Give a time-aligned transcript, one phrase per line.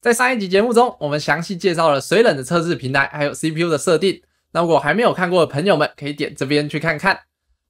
[0.00, 4.22] 在上一集节目中，我们详细介绍了水冷的测试平台，还有 CPU 的设定。
[4.52, 7.20] 那如果还没有看过的朋友们，可以点这边去看看。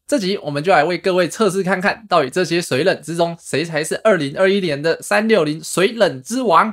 [0.06, 6.72] 这集我们就来为各位测试看看，到底这些水冷之中，谁才是二零二一年的三六零水冷之王。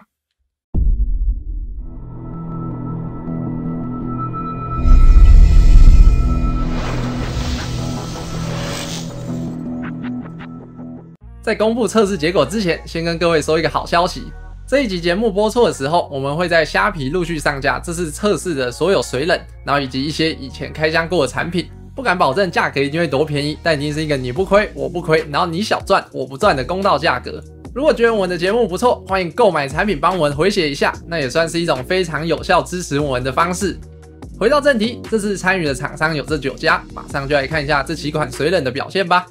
[11.42, 14.31] 在公布测试结果之前，先跟各位说一个好消息。
[14.68, 21.70] 这一集节目播出的时候，我们会在虾皮陆续上架这次测试的所有水冷，然后以及一些以前开箱过的产品。
[21.95, 27.41] 不敢保证价格一定会多便宜，但一定是一个你不亏我不亏，然后你小赚我不赚的公道价格。
[27.73, 33.80] 如果觉得我们的节目不错，欢迎购买产品帮我们回血一下，那也算是一种非常有效支持我们的方式。
[34.38, 39.25] 回到正题，这次参与的厂商有这九家，马上就来看一下这几款水冷的表现吧。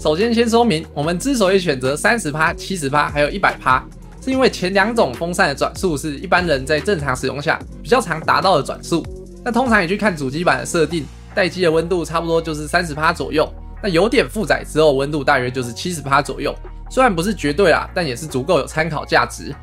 [0.00, 3.82] 首先，先说明我们之所以选择三十趴、七十趴，还有一百趴，
[4.20, 9.04] 是因为前两种风扇的转速是一般人在正常使用下比较常达到的转速。
[9.44, 13.50] 那通常你去看主机板的设定，待机的温度差不多就是三十帕左右。
[13.82, 16.54] 那有点负载之后，温度大约就是七十帕左右。
[16.90, 19.54] 虽然不是绝对啦，但也是足够有参考价值。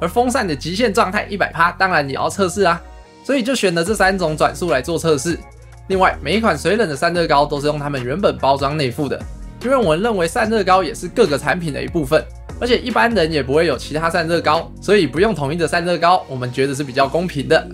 [0.00, 2.82] 而风扇的极限状态一百帕，当然也要测试啊，
[3.22, 5.38] 所以就选了这三种转速来做测试。
[5.86, 9.20] 另外，每一款水冷的散热膏都是用他们原本包装内附的。
[9.62, 12.24] 因为我们认为散热膏也是各个产品的一部分，
[12.62, 17.68] 而且一般人也不会有其他散热膏，所以不用统一的散热膏，我们觉得是比较公平的。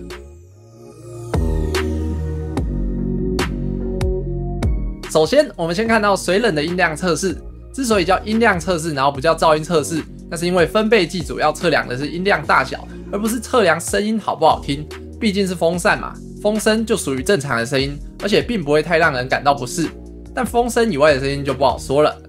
[5.11, 7.37] 首先，我们先看到水冷的音量测试。
[7.71, 14.83] 之所以叫音量测试，然后不叫噪音测试，那是因为分贝计主要测量的是音量大小，而不是测量声音好不好听。
[15.19, 19.87] 毕竟是风扇嘛，风声就属于正常的声音，而且并不会太让人感到不适。
[20.33, 22.19] 但风声以外的声音就不好说了。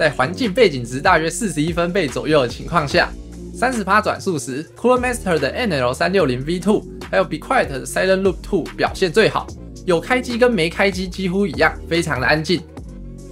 [0.00, 3.10] 在环境背景值大约四十一分贝左右的情况下，
[3.54, 9.46] 三十趴转速时，Cooler Master 的 NL 三六零 V2 还有 Be Quiet 的 Silent Loop 2表现最好，
[9.84, 12.62] 有开机跟没开机几乎一样，非常的安静。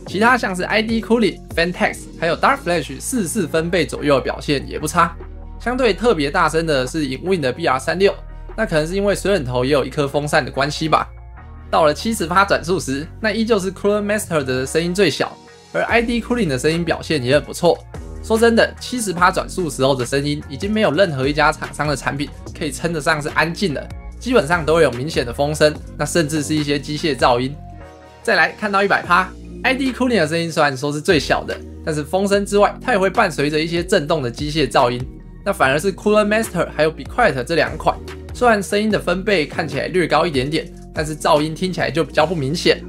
[0.06, 5.16] 其他像是 ID Cooling、Fantex 还有 Dark Flash 四四分贝左右表现也不差。
[5.58, 8.14] 相对特别大声的是 InWin 的 BR 三六，
[8.54, 11.08] 那可能是因为水冷头也有一颗风扇的关系吧。
[11.70, 15.34] 到了七十趴转速时，那依旧是 Cooler Master 的声音最小，
[15.72, 17.78] 而 ID Cooling 的声音表现也很不错。
[18.22, 27.54] 说真的，七十趴转速时候的声音，已经没有任何一家厂商的产品可以称得上是安静的，基本上都会有明显的风声，那甚至是一些机械噪音。
[28.22, 29.30] 再来看到一百趴
[29.62, 35.00] ，ID Cooling 的声音虽然说是最小的，但是风声之外，它也会伴随着一些震动的机械噪音。
[35.44, 37.96] 那反而是 Cooler Master 还有 Be Quiet 这两款，
[38.34, 40.70] 虽然声音的分贝看起来略高一点点。
[40.94, 42.82] 但是噪音听起来就比较不明显，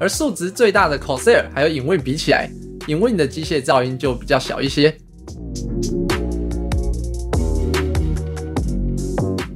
[0.00, 2.48] 而数值最大的 Corsair 还有影 Win 比起来，
[2.86, 4.96] 影 Win 的机械噪音就比较小一些。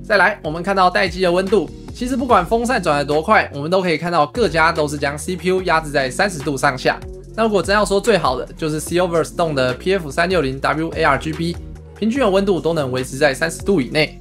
[0.04, 6.98] 再来，我们看到待机的温度，其实不管风扇转的多快，我们都可以看到各家都是将 CPU 压制在三十度上下。
[7.36, 11.56] 那如果真要说最好的，就是 Silverstone 的 PF 三六零 WARGB，
[11.96, 14.18] 平均的温度都能维持在三十度以内。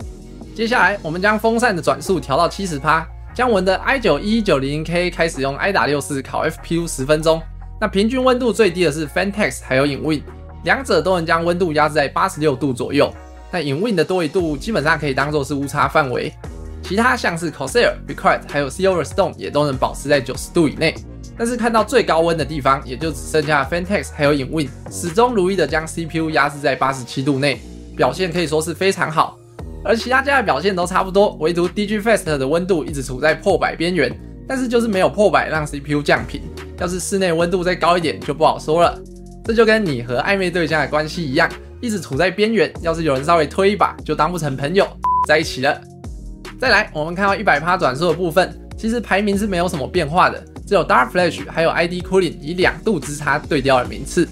[0.55, 3.07] 接下来，我们将风扇的转速调到七十帕。
[3.33, 7.41] 将我们的 i 九一九零 K 开始用 i 打六四烤 FPU 十分钟，
[7.79, 10.21] 那平均温度最低的是 Fantex 还有影 Win，
[10.65, 13.11] 两者都能将温度压制在八十六度左右。
[13.49, 16.31] 那影 Win 的多一度基本上可以当做是误差范围，
[16.83, 20.93] 其他像是 Corsair、Be Quiet 还有 Silverstone 也都能保持在九十度以内。
[21.37, 27.61] 但是看到最高温的地方，也就只剩下 Fantex 还有影 Win，始终如一的将 CPU 压制在八十七度内，
[27.95, 29.37] 表现可以说是非常好。
[29.83, 34.11] 而其他家的表现都差不多，唯独 DG Fast 的温度一直处在破百边缘，
[34.47, 36.41] 但是就是没有破百让 CPU 降频。
[36.77, 38.99] 要是室内温度再高一点就不好说了。
[39.43, 41.49] 这就跟你和暧昧对象的关系一样，
[41.79, 42.71] 一直处在边缘。
[42.81, 44.87] 要是有人稍微推一把，就当不成朋友
[45.27, 45.81] 在一起了。
[46.59, 54.29] 再来，我们看到一百趴转速的部分，其实排名是没有什么变化的，只有 Dark Flash 还有 ID Cooling 以两度之差对调了名次。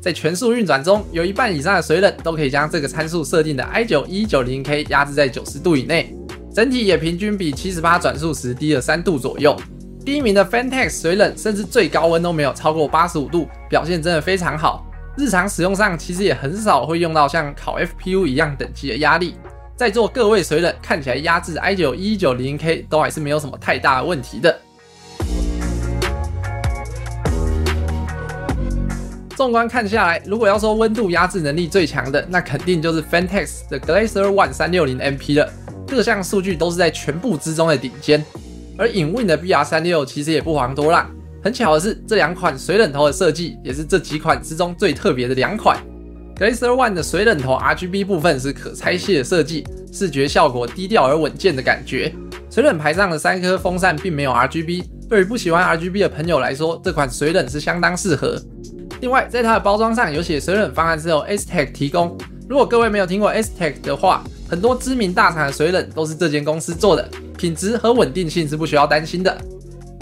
[0.00, 6.14] 在全速运转中，有一半以上的水冷都可以将这个参数设定的 i 九一九零 K 压制在九十度以内，
[6.54, 9.56] 整体也平均比七十八转速时低了三度左右。
[10.04, 14.86] 第一名的 Fantex 水冷甚至最高温都没有超过八十五度，表现真的非常好。
[15.18, 19.34] 日常使用上其实也很少会用到像烤 FPU 一样等级的压力。
[19.74, 24.56] 在座各位水冷看起来压制 i 九一九零 K 都还是没有什么太大的问题的。
[29.36, 35.52] 纵观看下来，如果要说温度压制能力最强的，那肯定就是 Fantex 的 Glacier One 三六零 MP 了，
[35.86, 38.24] 各项数据都是在全部之中的顶尖。
[38.78, 41.06] 而影 Win 的 BR 三六其实也不遑多让。
[41.44, 45.78] 很巧的是，这两款水冷头的设计也是这几款之中最特别的两款。
[46.36, 52.10] Glacier One 的水冷头 RGB 部分是可拆卸的设计，视觉效果低调而稳健的感觉。
[52.50, 58.40] 水冷排上的三颗风扇并没有 RGB，对于不喜欢 RGB 的朋友来说，这款水冷是相当适合。
[59.00, 62.16] 另外，在它的包装上有写水冷方案是由 Estec 提供。
[62.48, 67.06] 如果各位没有听过 Estec 的话，很多知名大厂的水冷都是这间公司做的，
[67.36, 69.36] 品质和稳定性是不需要担心的。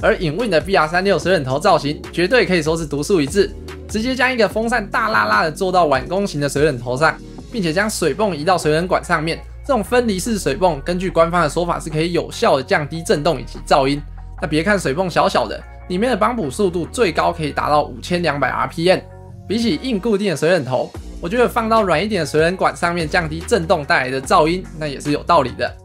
[0.02, 3.50] 而影 Win 的 BR 三六水冷头造型绝对可以说是独树一帜，
[3.88, 7.16] 直接将一个风扇大拉拉的做到碗弓形的水冷头上，
[7.50, 9.40] 并且将水泵移到水冷管上面。
[9.66, 14.00] 这种分离式水泵，根据官方的说法是可以有效的降低震动以及噪音。
[14.42, 15.58] 那别看水泵小小的，
[15.88, 19.02] 里面的帮补速度最高可以达到五千两百 RPM，
[19.46, 20.90] 比起硬固定的水冷头。
[21.20, 25.76] 我觉得放到软一点的水冷管上面，降低震动带来的噪音，那也是有道理的。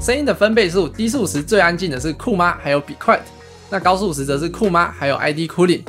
[0.00, 3.20] 声音的分贝数，低速时最安静的是酷妈，还有 Be Quiet；
[3.70, 5.82] 那高速时则是酷妈，还有 ID Cooling。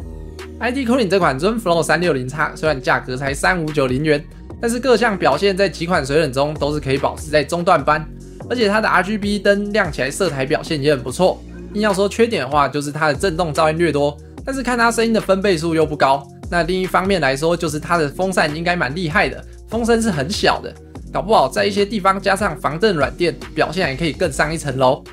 [0.59, 4.25] ID Cooling 这款 Zoom Flow 三六零叉虽然价格才三五九零元，
[4.59, 8.03] 但是各项表现在几款水冷中都是可以保持在中段班，
[8.49, 11.41] 而且它的 RGB 灯亮起来色彩表现也很不错。
[11.73, 14.17] 硬要说缺点的话，就是它的震动噪音略多。
[14.45, 20.73] 但是看它声音的分贝数又不高，那另一方面来说，就是它的风扇应该蛮厉害的，风声是很小的，
[21.11, 25.03] 搞不好在一些地方加上防震软垫，表现也可以更上一层楼。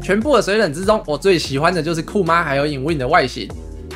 [0.00, 3.48] 全部的水冷之中，我最喜欢的就是酷妈还有影 Win 的外形。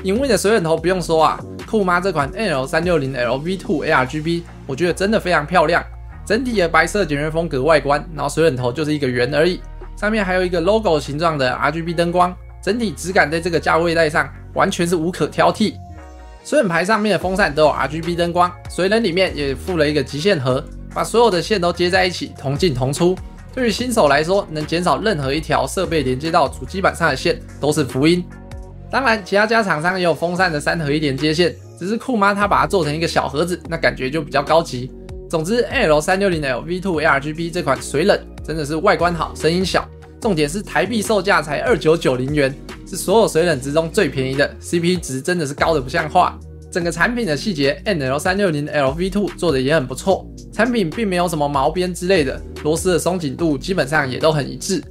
[0.02, 1.40] 影 Win 的水冷头不用说啊，
[1.74, 5.84] 酷妈这款 NL 三六零 LV2 ARGB，我觉得真的非常漂亮，
[6.24, 9.60] 整体的白色简约风格外观，然后水冷头就是一个圆而已。
[9.96, 12.32] 上面还有一个 logo 形状的 RGB 灯光，
[12.62, 15.74] 整体质感在这个价位带上完全是无可挑剔。
[16.44, 23.18] 水冷排上面的风扇都有 RGB 灯光，水冷里面也附了一个极限盒，把所有的线都接在一起，同进同出。
[23.52, 28.24] 对于新手来说，能减少任何一条设备连接到主机板上的线都是福音。
[28.92, 34.90] 当然，其他家厂商也有风扇的三合一连接线，只是酷妈它把它做成一个小盒子，那感觉就比较高级。
[35.28, 39.88] 总之，L 三六零 L V2 ARGB 这款水冷真的是外观好，声音小，
[40.20, 42.54] 重点是台币售价才二九九零元，
[42.86, 46.38] 是所有水冷之中最便宜的，CP 值真的是高的不像话。
[46.70, 54.82] 整个产品的细节，L 三六零 L V2 做的也很不错，产品并没有什么毛边之类的，螺丝的松紧度基本上也都很一致。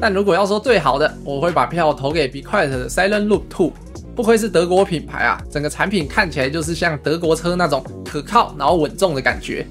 [0.00, 3.72] 但如果要说最好的，我会把票投给 Be Quiet 的 Silent Loop Two。
[4.16, 9.66] 不愧是德国品牌啊，整个产品看起来就是像德国车那种可靠然后稳重的感觉。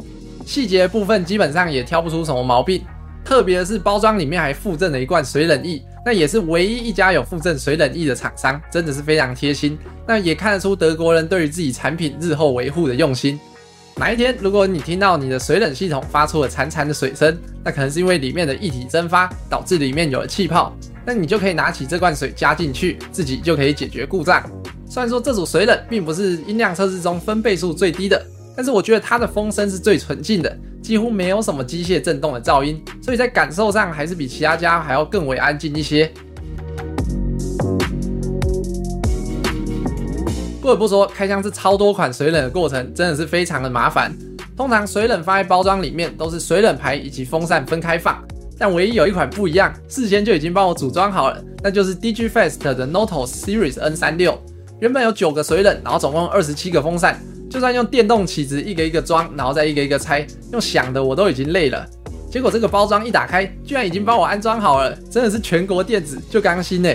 [0.46, 2.82] 细节部分基本上也挑不出什么毛病，
[3.24, 9.78] 特别是包装里面还附赠了一罐水冷液，那也是唯一一家有附赠水冷液的厂商，真的是非常贴心。
[10.08, 13.40] 那也看得出德国人对于自己产品日后维护的用心。
[13.98, 20.74] 哪一天如果你听到你的水冷系统发出了潺潺的水声，那可能是因为里面的液体蒸发导致里面有了气泡。
[21.06, 24.44] 那你就可以拿起这罐水加进去，自己就可以解决故障。
[24.88, 28.26] 虽然说这组水冷并不是音量测试中分贝数最低的，
[28.56, 36.12] 但是我觉得它的风声是最纯净的，几乎没有什么机械震动的噪音，所以在感受上还是比其他家还要更为安静一些。
[40.70, 44.16] 不得不说，开箱这超多款水冷的过程真的是非常的麻烦。
[44.56, 48.24] 通常水冷放在包装里面都是水冷排以及风扇分开放。
[48.60, 54.40] 但唯一有一款不一样，事先就已经帮我组装好了，那就是 DGFAST 的 Notos Series N 三六。
[54.80, 61.84] 原本有九个水冷，然后总共二十七个风扇，就算用电动起子一个一个装，然后再一个一个拆，用想的我都已经累了。
[62.30, 66.94] 结果这个包装一打开，居然已经帮我安装好了，真的是全国电子就刚新呢。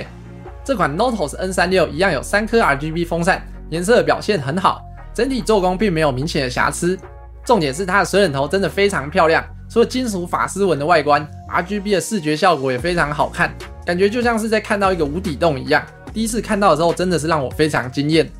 [0.65, 4.83] 这款 Notos N 三六一样有三颗 RGB 风扇，颜色表现很好，
[5.15, 6.99] 整体做工并没有明显的瑕疵。
[7.45, 9.45] 重点是它的水冷头真的非常漂亮。
[9.69, 13.53] 除了金属法丝纹的外观，RGB 的视觉效果也非常好看，
[13.85, 15.85] 感觉就像是在看到一个无底洞一样。
[16.13, 18.31] 第一次看到的时候，真的是让我非常惊艳。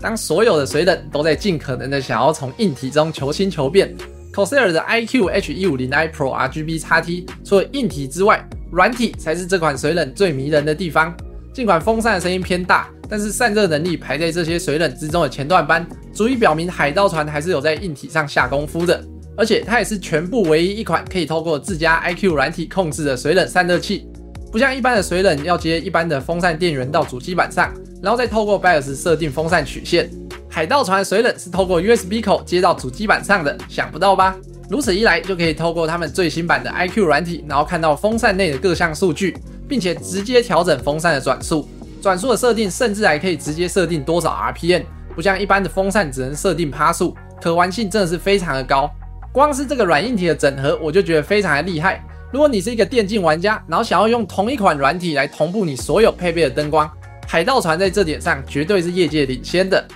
[0.00, 3.94] 当所有的水冷都在尽可能的想要从硬体中求新求变
[4.32, 11.14] ，Corsair 的 iQ H150i Pro RGB 叉 T 除了硬体之外，软体才是这款水冷最迷人的地方。
[11.52, 19.02] 尽管风扇的声音偏大，但是散热能力排在这些水冷之中的前段班，足以表明海盗船还是有在硬体上下功夫的。
[19.36, 24.06] 而且它也是全部唯一一款可以透过自家 iQ 软体控制的水冷散热器，
[24.50, 27.72] 不像一般的水冷要接一般的风扇电源到主机板上，
[28.02, 30.10] 然后再透过 BIOS 设定风扇曲线。
[30.48, 34.36] 海盗船水冷是透过 USB 口接到主机板上的，想不到吧？
[34.68, 39.36] 如此一来，就可以透过他们最新版的 iQ 软体，然后看到风扇内的各项数据。
[39.68, 41.68] 并且直接调整风扇的转速，
[42.00, 44.82] 转速的设定甚至还可以直接设定多少 RPM，
[45.14, 48.90] 不像一般的风扇只能设定趴数，可玩性真的是非常的高。
[49.30, 52.02] 光是这个软硬体的整合，我就觉得非常的厉害。
[52.32, 56.90] 如果你是一个电竞玩家，然后想要用同一款软体来同步你所有配备的灯光，
[57.26, 59.86] 海盗船在这点上绝对是业界领先的。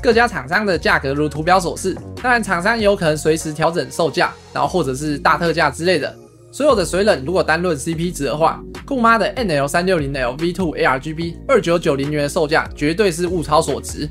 [0.00, 6.14] 各家厂商的价格如图表所示，当然厂商也有可能随时调整售价，然后或者是大特价之类的。
[6.50, 14.08] 所有的水冷如果单论 CP 值的话，酷妈的 NL 三六零 L V2 ARGB 二九九零元的售价绝对是物超所值。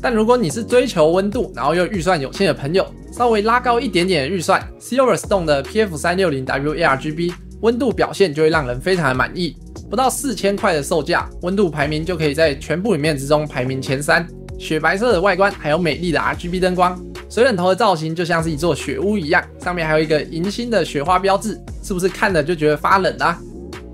[0.00, 9.56] 但如果你是追求温度，然后又预算有限的朋友，稍微拉高一点点的预算，Silverstone 的 PF 三六零 W ARGB 温度表现就会让人非常的满意。
[9.88, 14.26] 不到四千块的售价，温度排名就可以在全部里面之中排名前三。
[14.58, 16.98] 雪白色的外观，还有美丽的 RGB 灯光，
[17.28, 23.38] 水冷头的造型就像是一座雪屋一样，上面还有一个银星的雪花标志，是不是看了就觉得发冷啊？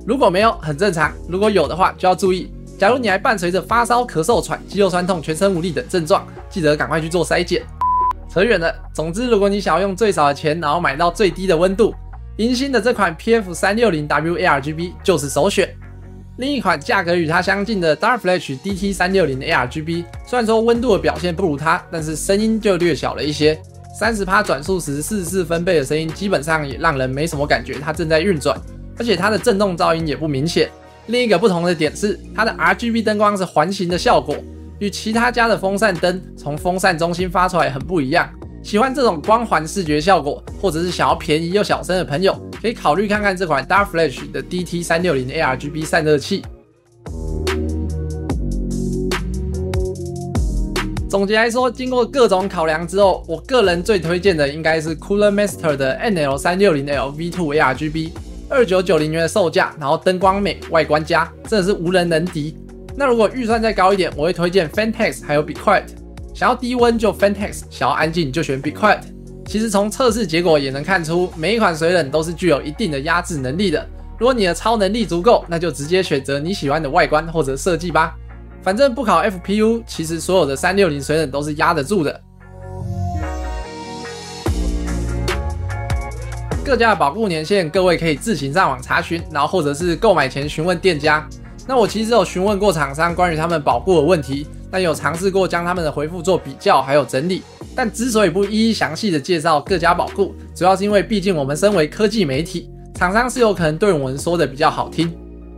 [0.06, 2.52] 如果没有，很正常；如果有的话，就要注意。
[2.78, 7.62] 假如你还伴随着发烧、咳嗽、喘、肌肉酸痛、全身无力等症状，记得赶快去做筛检。
[8.28, 11.94] 扯远了，总之，如果你想要用最少的钱，然后买到最低的温度，
[12.38, 15.68] 银星的这款 PF 三六零 W ARGB 就是首选。
[16.42, 23.56] 另一款价格与它相近的 Darkflash DT 三六零 ARGB，虽然说温度的表现不如它，但是声音就略小了一些。
[23.96, 28.60] 三十趴转速时四十四分贝的声音，基本上也让人没什么感觉它正在运转，
[28.98, 30.68] 而且它的震动噪音也不明显。
[31.06, 34.34] 另一个不同的点是，它的 RGB 灯光是环形的效果，
[34.80, 38.28] 与其他家的风扇灯从风扇中心发出来很不一样。
[38.64, 46.44] 喜欢这种光环视觉效果，或者是想要便宜又小声的朋友，可以考虑看看这款 Darkflash 的 DT 三六零 ARGB 散热器。
[51.10, 58.12] 总结来说，经过各种考量之后，我个人最推荐的应该是 Cooler Master 的 NL 三六零 L V2 ARGB，
[58.48, 62.56] 二九九零元的售价，然后灯光美，外观佳，真的是无人能敌。
[62.96, 65.88] 那如果预算再高一点，我会推荐 Fantex 还有 Be Quiet。
[66.32, 69.00] 想要低温就 Fantex，想要安静就选 Be Quiet。
[69.52, 73.86] 其实从测试结果也能看出，每一款水冷都是具有一定的压制能力的。
[74.18, 78.14] 如果你的超能力足够，那就直接选择你喜欢的外观或者设计吧。
[78.62, 82.18] 反正不考 FPU，其实所有的三六零水冷都是压得住的。
[86.64, 91.28] 各家的保护年限，各位可以自行上网查询，然后或者是购买前询问店家。
[91.68, 94.46] 那我其实有询问过厂商关于他们保护的问题。
[94.72, 97.42] 但有尝试过将他们的回复做比较，还有整理。
[97.76, 105.14] 但之所以不一一详细的介绍各家宝库，主要是因为毕竟我们身为科技媒体，厂商是有可能对我们说的比较好听。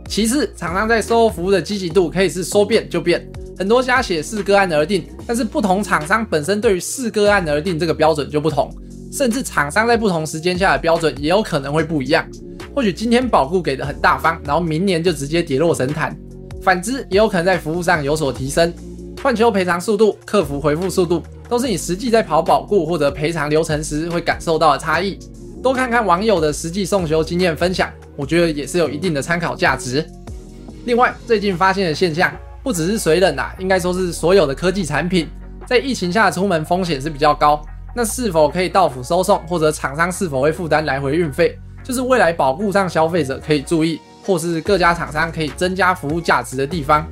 [0.09, 3.25] 其次，厂商在售后服务的积极度可以是说变就变，
[3.57, 8.69] 很多家写四个案而定，但是不同厂商本身对于四个案而定这个标准就不同，
[9.11, 12.27] 甚至厂商在不同时间下的标准也有可能会不一样。
[12.75, 16.11] 或许今天保固给的很大方，然后明年就直接跌落神坛；
[16.61, 18.71] 反之，也有可能在服务上有所提升。
[19.25, 25.17] 换球赔偿速度、客服回复速度，都是你实际在跑保固或者赔偿流程时会感受到的差异。
[25.63, 30.07] 多看看网友的实际送修经验分享，我觉得也是有一定的参考价值。
[30.85, 35.27] 另外，最近发现的现象，不只是水冷啊，应该说是所有的科技产品，
[35.65, 37.59] 在疫情下出门风险是比较高。
[37.95, 47.03] 那是否可以到府收送，或者厂商是否会负担来回运费，就是未来保固上消费者可以注意，或是各家厂商可以增加服务价值的地方。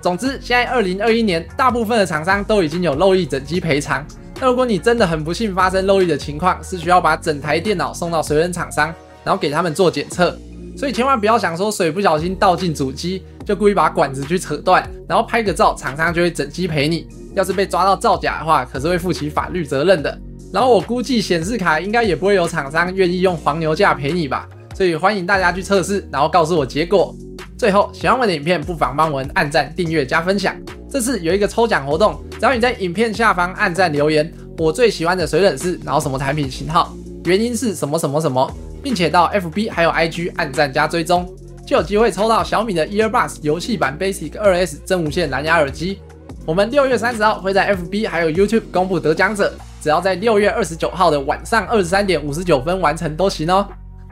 [0.00, 4.06] 总之，现在二零二一年，大部分的厂商都已经有漏液整机赔偿。
[4.40, 10.36] 那如果你真的很不幸发生漏液的情况，是需要把整台电脑送到水冷厂商，然后给他们做检测。
[10.76, 17.08] 所以千万不要想说水不小心倒进主机，就故意把管子去扯断，然后拍个照，厂商就会整机赔你。
[17.34, 20.18] 要是被抓到造假的话，可是会负起法律责任的。
[20.52, 24.46] 然后我估计显示卡应该也不会有厂商愿意用黄牛价赔你吧。
[24.74, 27.14] 所以欢迎大家去测试，然后告诉我结果。
[27.58, 30.54] 最后，喜欢我的影片，不妨帮我按赞、订阅、加分享。
[30.90, 36.94] 这次有一个抽奖活动，只要你在影片下方按赞留言，我最喜欢的水冷是，然后什么产品型号，
[37.24, 38.50] 原因是什么什么什么，
[38.82, 41.26] 并且到 FB 还有 IG 按赞加追踪，
[41.66, 45.98] 就有机会抽到小米的 Earbuds 游戏版 Basic 2S 真无线蓝牙耳机。
[46.44, 53.66] 我们六月三十号会在 FB 还有 YouTube 公布得奖者，只要在六月二十九号的晚上二十三点五十九分完成都行哦。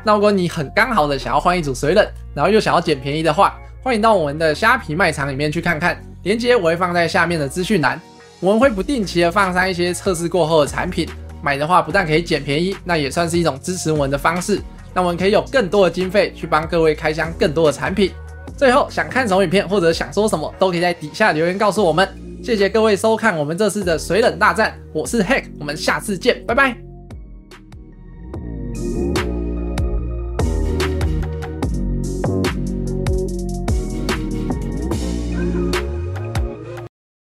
[0.05, 8.01] 那如果你很刚好的想要换一组水冷，然后又想要捡便宜的话，欢迎到我们的虾皮卖场里面去看看，链接我会放在下面的资讯栏。
[8.41, 11.09] 我们会不定期的放上一些测试过后的产品，
[11.43, 14.61] 买的话不但可以捡便宜，那也算是一种支持我们的方式。
[14.93, 18.13] 那我们可以有更多的经费去帮各位开箱更多的产品。
[18.57, 22.07] 最后想看什么影片或者想说什么，都可以在底下留言告诉我们。
[22.43, 26.84] 谢谢各位收看我们这次的水冷大战，我是 Hack，我们下次见，拜拜。